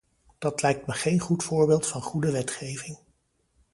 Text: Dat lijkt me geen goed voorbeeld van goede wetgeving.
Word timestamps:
Dat 0.37 0.61
lijkt 0.61 0.85
me 0.87 0.93
geen 0.93 1.19
goed 1.19 1.43
voorbeeld 1.43 1.87
van 1.87 2.01
goede 2.01 2.31
wetgeving. 2.31 2.97